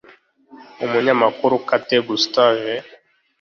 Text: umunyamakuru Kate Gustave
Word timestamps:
umunyamakuru 0.85 1.55
Kate 1.67 1.97
Gustave 2.07 2.73